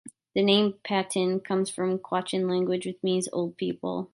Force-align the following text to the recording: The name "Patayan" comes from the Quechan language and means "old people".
The 0.33 0.41
name 0.41 0.79
"Patayan" 0.83 1.43
comes 1.43 1.69
from 1.69 1.91
the 1.91 1.99
Quechan 1.99 2.49
language 2.49 2.87
and 2.87 2.95
means 3.03 3.29
"old 3.31 3.55
people". 3.55 4.09